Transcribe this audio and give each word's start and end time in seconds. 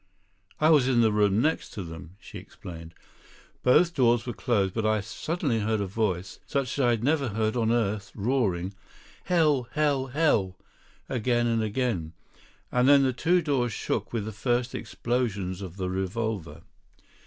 "I 0.59 0.71
was 0.71 0.87
in 0.87 1.01
this 1.01 1.11
room 1.11 1.43
next 1.43 1.69
to 1.75 1.83
them," 1.83 2.15
she 2.19 2.39
explained; 2.39 2.95
"both 3.61 3.93
doors 3.93 4.25
were 4.25 4.33
closed, 4.33 4.73
but 4.73 4.83
I 4.83 4.99
suddenly 4.99 5.59
heard 5.59 5.79
a 5.79 5.85
voice, 5.85 6.39
such 6.47 6.79
as 6.79 6.83
I 6.83 6.89
had 6.89 7.03
never 7.03 7.27
heard 7.27 7.55
on 7.55 7.71
earth, 7.71 8.11
roaring 8.15 8.73
'Hell, 9.25 9.67
hell, 9.73 10.07
hell,' 10.07 10.57
again 11.07 11.45
and 11.45 11.61
again, 11.61 12.13
and 12.71 12.89
then 12.89 13.03
the 13.03 13.13
two 13.13 13.43
doors 13.43 13.73
shook 13.73 14.11
with 14.11 14.25
the 14.25 14.31
first 14.31 14.73
explosion 14.73 15.55
of 15.63 15.77
the 15.77 15.87
revolver. 15.91 16.61